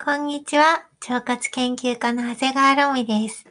[0.00, 0.84] こんにちは。
[1.08, 3.44] 腸活研究家の長谷川ロミです。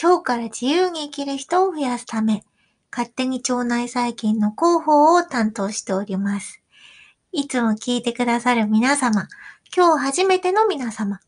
[0.00, 2.44] 腸から自由に生きる人を増やすため、
[2.92, 6.62] 勝手に腸内細菌の広報を担当しております。
[7.32, 9.26] いつも聞いてくださる皆様、
[9.76, 11.18] 今日初めての皆様、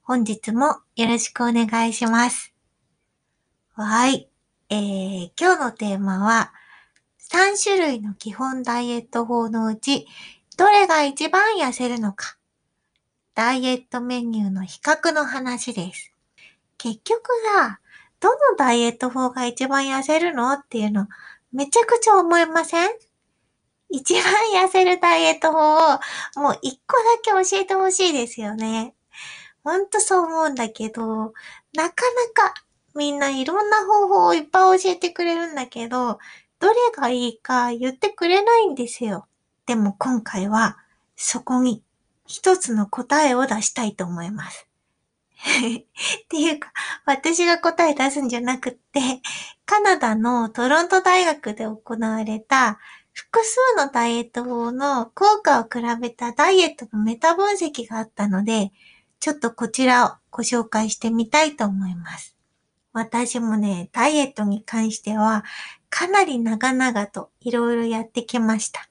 [0.00, 2.54] 本日もよろしくお願いします。
[3.74, 4.30] はい。
[4.70, 6.54] えー、今日のテーマは、
[7.30, 10.06] 3種類の基本ダイエット法のうち、
[10.56, 12.37] どれが一番痩せるのか。
[13.38, 16.12] ダイエットメニューの比較の話です。
[16.76, 17.78] 結局さ、
[18.18, 21.06] どのダイエット法が一番痩せるのっていうの、
[21.52, 22.88] めちゃくちゃ思いません？
[23.90, 24.24] 一番
[24.64, 25.78] 痩せるダイエット法を
[26.42, 28.96] もう一個だけ教えてほしいですよね。
[29.62, 31.32] ほんとそう思うんだけど、なか
[31.76, 32.54] なか
[32.96, 36.18] みんないろんな方法をいっぱい教えてくれるんだけど、
[36.58, 39.28] どれがいいか言ってくれないんですよ。
[39.64, 40.76] でも今回は
[41.14, 41.84] そこに
[42.28, 44.68] 一つの答えを出したいと思います。
[45.38, 46.72] っていうか、
[47.06, 49.00] 私が答え出すんじゃなくって、
[49.64, 52.78] カナダのトロント大学で行われた
[53.12, 58.72] 複数のダイエット法の効果を比べたダイエットのメタ分析があったので、
[59.20, 62.36] ちょっとこちらをご紹介してみたいと思います。
[62.92, 65.44] 私もね、ダイエットに関しては
[65.88, 68.88] かなり長々といろいろやってきました。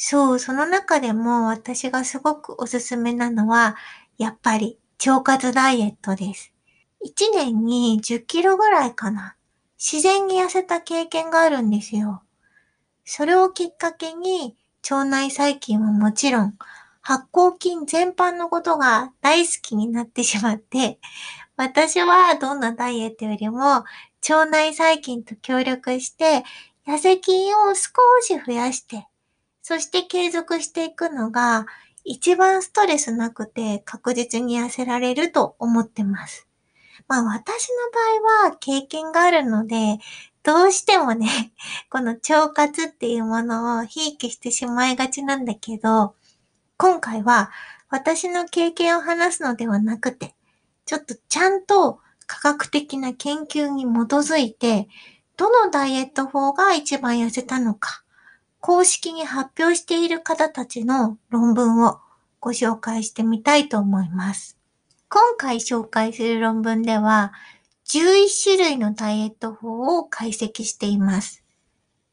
[0.00, 3.76] そう、その中でも私がすごくおすすめなのは、
[4.16, 6.54] やっぱり腸活ダイエットです。
[7.04, 9.36] 1年に10キロぐらいかな。
[9.76, 12.22] 自然に痩せた経験があるんですよ。
[13.04, 14.56] それをきっかけに、
[14.88, 16.56] 腸内細菌はもちろん、
[17.02, 21.00] 発酵菌全般のことが大好きになってしまって、
[21.56, 23.84] 私はどんなダイエットよりも、
[24.28, 26.44] 腸内細菌と協力して、
[26.86, 27.90] 痩せ菌を少
[28.22, 29.07] し増やして、
[29.68, 31.66] そして継続していくのが
[32.02, 36.48] 一番ストレスなくて確実に痩せられると思ってます。
[37.06, 39.98] まあ私の場合は経験があるので、
[40.42, 41.52] どうしてもね、
[41.92, 46.14] この腸活っていうものをひいきしてしまいがちなんだけど、
[46.78, 47.50] 今回は
[47.90, 50.34] 私の経験を話すのではなくて、
[50.86, 54.88] ちょっとちゃんと科学的な研究に基づいて、
[55.36, 58.02] どのダイエット法が一番痩せたのか、
[58.60, 62.00] 公式に発表している方たちの論文を
[62.40, 64.58] ご紹介してみたいと思います。
[65.08, 67.32] 今回紹介する論文では、
[67.86, 71.42] 11種類のダイエット法を解析しています。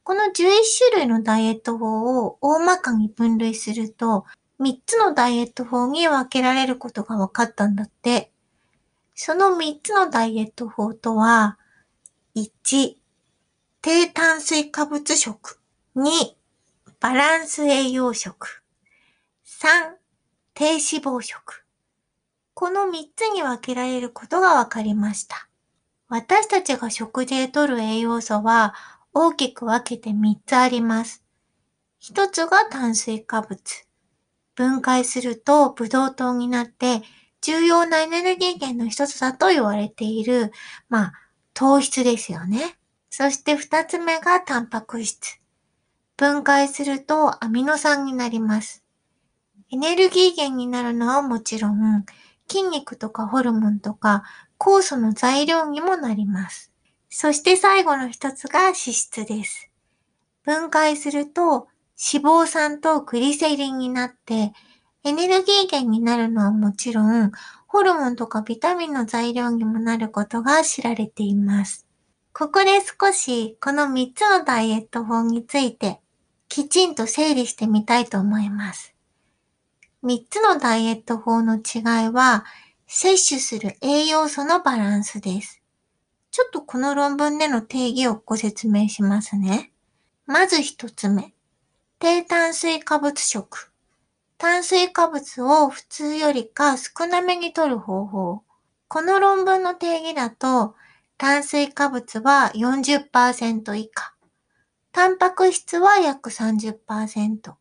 [0.03, 4.25] この11種類のダイエット法を大まかに分類すると、
[4.59, 8.31] 3つのダイエット法に分けられることが分かったんだって。
[9.16, 11.57] その3つのダイエット法とは、
[12.35, 12.95] 1、
[13.81, 15.59] 低炭水化物食。
[15.97, 16.35] 2、
[17.00, 18.61] バランス栄養食。
[19.45, 19.95] 3、
[20.53, 21.63] 低脂肪食。
[22.53, 25.47] この3つに分けられることが分かりました。
[26.09, 28.75] 私たちが食事で摂る栄養素は
[29.13, 31.23] 大きく分けて3つあります。
[32.01, 33.57] 1つが炭水化物。
[34.53, 37.03] 分解するとブドウ糖になって
[37.39, 40.51] 重要なエネルギー源の一つだと言われている、
[40.89, 41.13] まあ、
[41.53, 42.78] 糖質ですよね。
[43.09, 45.39] そして2つ目がタンパク質。
[46.17, 48.83] 分解するとアミノ酸になります。
[49.69, 52.05] エネルギー源になるのはもちろん、
[52.47, 54.23] 筋肉とかホルモンとか
[54.57, 56.71] 酵素の材料にもなります。
[57.09, 59.69] そして最後の一つが脂質です。
[60.43, 61.67] 分解すると
[61.97, 64.53] 脂肪酸とグリセリンになって、
[65.03, 67.31] エネルギー源になるのはもちろん、
[67.67, 71.85] ホルモンとかビタミンの材料にもなることが知られています。
[72.31, 76.01] ここで少しこの3つのダイエット法について
[76.47, 78.94] きちんと整理してみたいと思います。
[80.03, 82.45] 3つのダイエット法の違いは、
[82.88, 85.61] 摂取する栄養素のバランスです。
[86.31, 89.72] ちょっとこの論文での定義をご説明しますね。
[90.25, 91.34] まず1つ目。
[92.00, 93.72] 低炭水化物食。
[94.38, 98.43] 炭水化物を普通よりか少なめに摂る方法。
[98.87, 100.75] この論文の定義だと、
[101.17, 104.15] 炭水化物は40%以下。
[104.95, 106.77] タンパク質は約30%。
[107.43, 107.57] 脂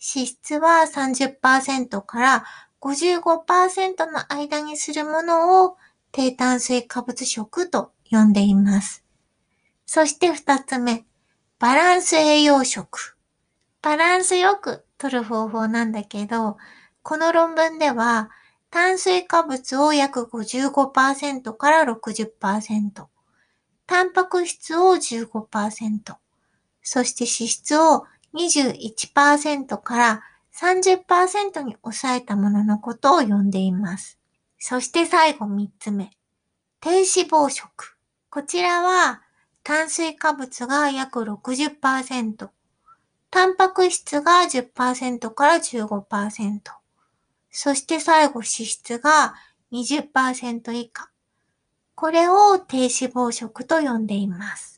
[0.00, 2.44] 質は30%から
[2.80, 5.76] 55%の間にするものを
[6.10, 9.04] 低炭水化物食と呼んでいます。
[9.86, 11.04] そして二つ目、
[11.60, 13.16] バランス栄養食。
[13.80, 16.56] バランスよく取る方法なんだけど、
[17.04, 18.30] この論文では
[18.70, 23.06] 炭水化物を約55%から60%、
[23.86, 26.16] タンパク質を15%、
[26.90, 30.22] そして脂質を21%から
[30.58, 34.18] 30%に抑えたもののことを呼んでいます。
[34.58, 36.10] そして最後3つ目。
[36.80, 37.98] 低脂肪食。
[38.30, 39.20] こちらは
[39.62, 42.48] 炭水化物が約60%、
[43.30, 46.60] タンパク質が10%から15%、
[47.50, 49.34] そして最後脂質が
[49.72, 51.10] 20%以下。
[51.94, 54.77] これを低脂肪食と呼んでいます。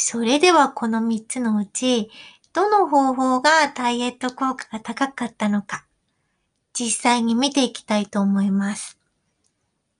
[0.00, 2.08] それではこの3つのうち、
[2.52, 5.86] どの方法がダイエット効果が高かったのか、
[6.72, 8.96] 実際に見ていきたいと思います。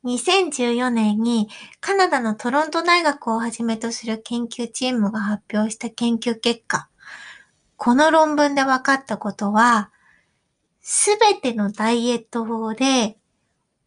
[0.05, 1.49] 2014年に
[1.81, 6.89] カナダのトロント大学をはじめとする研究チームが発表した研究結果、
[7.77, 9.91] この論文で分かったことは、
[10.81, 13.19] すべてのダイエット法で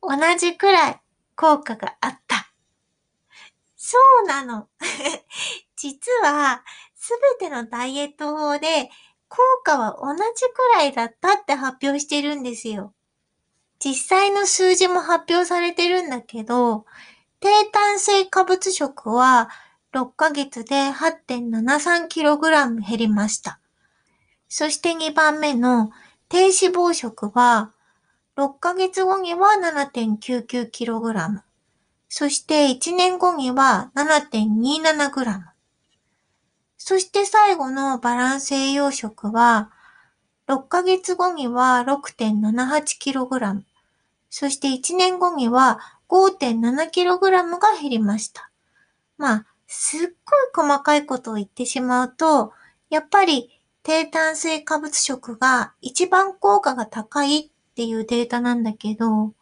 [0.01, 1.01] 同じくらい
[1.37, 2.51] 効果があった。
[3.77, 4.67] そうなの。
[5.81, 6.63] 実は、
[6.93, 8.91] すべてのダイエット法で
[9.27, 10.21] 効果は同じ
[10.53, 12.93] くらいだったって発表してるんですよ。
[13.79, 16.85] 実際の数字も発表されてるんだけど、
[17.39, 19.49] 低炭水化物食は
[19.91, 23.59] 6ヶ月で 8.73kg 減りました。
[24.49, 25.89] そして2番目の
[26.29, 27.71] 低脂肪食は
[28.37, 31.41] 6ヶ月後には 7.99kg。
[32.07, 35.50] そして1年後には 7.27g。
[36.83, 39.69] そして最後のバランス栄養食は
[40.47, 43.61] 6ヶ月後には 6.78kg。
[44.31, 45.79] そして1年後には
[46.09, 48.49] 5.7kg が減りました。
[49.19, 49.99] まあ、すっ
[50.53, 52.51] ごい細かいことを言ってしまうと、
[52.89, 59.33] やっぱり低炭水化物食が一番効果が高いっていうデータなんだけど、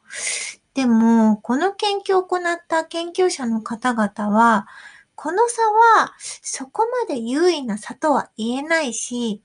[0.73, 4.67] でも、この研究を行った研究者の方々は、
[5.21, 9.43] この差はそこまで優位な差とは言えないし、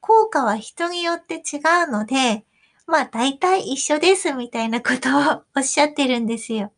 [0.00, 2.44] 効果は人によって違うので、
[2.86, 6.72] まあ大体一緒ですみたいなことをおっしゃってるんですよ。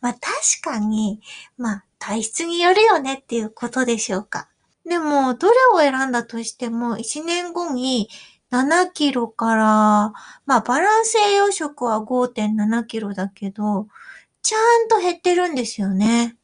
[0.00, 0.22] まあ確
[0.62, 1.20] かに、
[1.58, 4.48] まあ体質によるよねっていうことでしょうか。
[4.86, 8.08] でも、どれを選んだとしても、1年後に
[8.50, 9.64] 7キロから、
[10.46, 13.86] まあバランス栄養食は5.7キロだけど、
[14.40, 16.38] ちゃんと減ってるんですよね。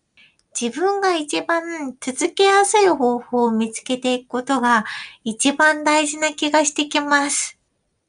[0.60, 4.84] 自分が一番続けやすい方法を見つけていくことが
[5.22, 7.58] 一番大事な気がしてきます。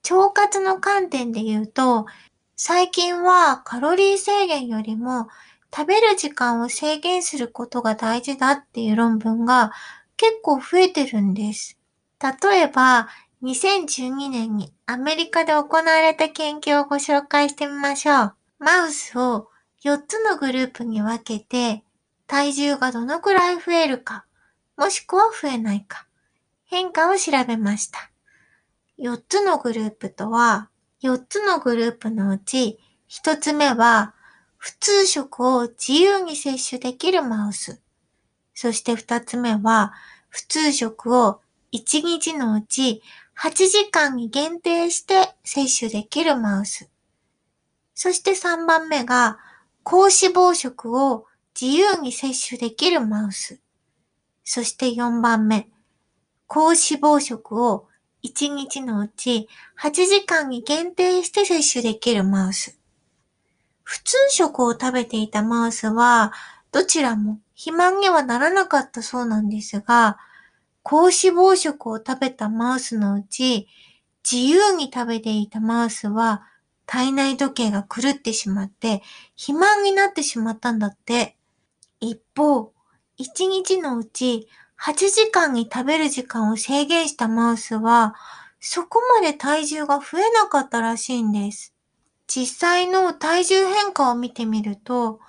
[0.09, 2.07] 腸活の観点で言うと、
[2.55, 5.27] 最近はカロリー制限よりも
[5.71, 9.71] 食べる時間を制限することが大事だっていう論文が
[10.17, 11.77] 結構増えてるんです。
[12.19, 13.09] 例えば、
[13.43, 18.35] 2012年にアメリカで行われた研究をご紹介してみましょう。
[18.57, 19.49] マウスを
[19.85, 21.83] 4つのグループに分けて、
[22.29, 24.23] 体重がどのくらい増えるか、
[24.77, 26.05] もしくは増えないか、
[26.63, 28.11] 変化を調べました。
[28.99, 30.69] 4つのグループとは、
[31.01, 32.77] 4つのグループのうち、
[33.09, 34.13] 1つ目は、
[34.57, 37.81] 普通食を自由に摂取できるマウス。
[38.53, 39.93] そして2つ目は、
[40.27, 41.41] 普通食を
[41.73, 43.01] 1日のうち
[43.39, 46.91] 8時間に限定して摂取できるマウス。
[47.95, 49.39] そして3番目が、
[49.81, 51.25] 高脂肪食を
[51.61, 53.59] 自由に摂取できるマウス。
[54.45, 55.67] そして4番目、
[56.47, 57.89] 高脂肪食を
[58.23, 62.79] 1日のうち8時間に限定して摂取できるマウス。
[63.83, 66.31] 普通食を食べていたマウスは、
[66.71, 70.17] どちらも肥満にはならなかったそうなんですが、
[70.81, 73.67] 高脂肪食を食べたマウスのうち、
[74.23, 76.43] 自由に食べていたマウスは、
[76.85, 79.03] 体内時計が狂ってしまって、
[79.35, 81.35] 肥満になってしまったんだって。
[81.99, 82.73] 一方、
[83.19, 84.47] 1日のうち
[84.81, 88.15] 8時間に食べる時間を制限したマウスは、
[88.59, 91.73] そこまで体重が増えなかったらしいんです。
[92.27, 95.19] 実際の体重変化を見てみると、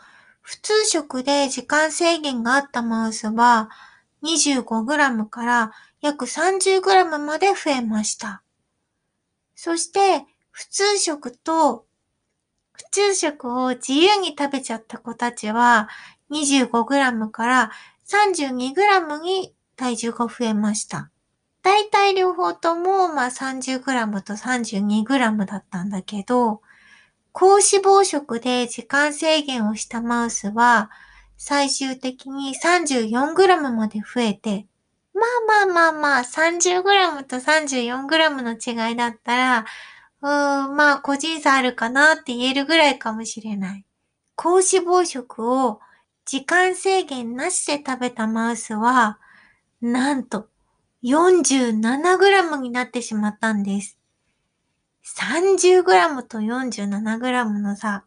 [0.40, 3.70] 普通食で時間制限があったマウスは
[4.22, 8.42] 25g から約 30g まで増えました。
[9.54, 11.86] そして普通食と
[12.72, 15.88] 普通食を自由に食べちゃった子たちは
[16.30, 17.70] 25g から
[18.06, 21.10] 32g に体重が増えました。
[21.62, 26.62] だいたい両方ともまあ 30g と 32g だったんだけど、
[27.32, 30.90] 高脂肪食で時間制限をしたマウスは、
[31.36, 34.66] 最終的に 34g まで増えて、
[35.14, 35.22] ま
[35.64, 39.66] あまあまあまあ、30g と 34g の違いだったら、
[40.22, 43.84] うーん、まあ個人差あるかなって言えるぐらいかもしれない。
[44.34, 45.80] 高脂肪食を
[46.30, 49.18] 時間制限なしで食べたマウスは、
[49.80, 50.46] なんと
[51.02, 53.98] 47g になってしまったんです。
[55.18, 58.04] 30g と 47g の差。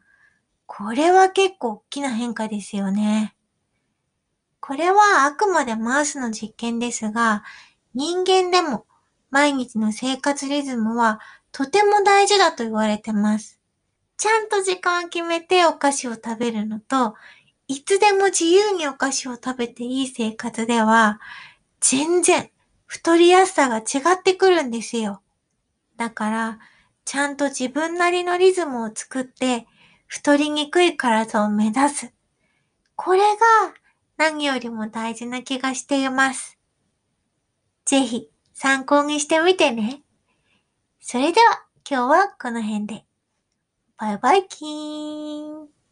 [0.66, 3.36] これは結構大きな変化ですよね。
[4.62, 7.44] これはあくまでマウスの実験ですが、
[7.94, 8.86] 人間でも
[9.32, 11.20] 毎日の生活リズムは
[11.52, 13.60] とても大事だと言われてます。
[14.16, 17.16] ちゃんと時間を決めてお菓子を食べるのと、
[17.74, 21.20] いつでも自由にお菓子を食べていい生活では、
[21.80, 22.52] 全然
[22.86, 25.24] 太りやすさが違ってくるんですよ。
[25.98, 26.60] だから、
[27.04, 29.66] ちゃんと自分なりのリズムを作って、
[30.06, 32.14] 太りにくい体を目指す。
[32.96, 33.74] これが
[34.18, 36.60] 何よりも大事な気がしています。
[37.86, 40.04] ぜひ参考にしてみてね。
[41.00, 43.04] それでは今日はこの辺で。
[43.98, 45.83] バイバイキーン。